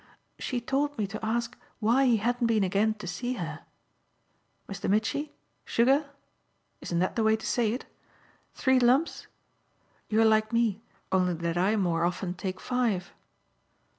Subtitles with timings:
[0.39, 3.59] "She told me to ask why he hadn't been again to see her.
[4.67, 4.89] Mr.
[4.89, 5.31] Mitchy,
[5.63, 6.09] sugar?
[6.81, 7.85] isn't that the way to say it?
[8.55, 9.27] Three lumps?
[10.09, 13.13] You're like me, only that I more often take five."